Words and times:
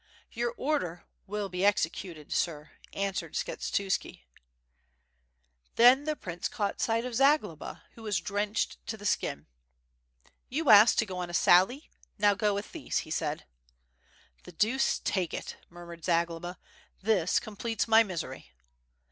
"Your 0.31 0.55
order 0.57 1.05
wil 1.27 1.47
be 1.47 1.63
executed. 1.63 2.33
Sir," 2.33 2.71
answered 2.91 3.35
Skshetuski. 3.35 4.23
Then 5.75 6.05
the 6.05 6.15
prince 6.15 6.47
caught 6.47 6.81
sight 6.81 7.05
of 7.05 7.13
Zagloba, 7.13 7.83
who 7.93 8.01
was 8.01 8.19
drenched 8.19 8.83
to 8.87 8.97
the 8.97 9.05
skin. 9.05 9.45
"You 10.49 10.71
asked 10.71 10.97
to 10.97 11.05
go 11.05 11.19
on 11.19 11.29
a 11.29 11.35
sally, 11.35 11.91
now 12.17 12.33
go 12.33 12.51
with 12.55 12.71
these," 12.71 12.97
he 13.05 13.11
said. 13.11 13.45
"The 14.41 14.51
deuce 14.53 14.97
take 14.97 15.35
it," 15.35 15.57
murmured 15.69 16.03
Zagloba, 16.03 16.57
"this 17.03 17.39
completes 17.39 17.87
my 17.87 18.01
misery." 18.01 18.51